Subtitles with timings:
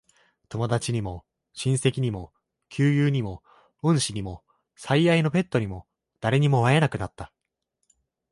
[0.49, 2.33] 友達にも、親戚にも、
[2.69, 3.43] 旧友にも、
[3.83, 4.43] 恩師にも、
[4.75, 5.85] 最愛のペットにも、
[6.19, 7.31] 誰にも会えなくなった。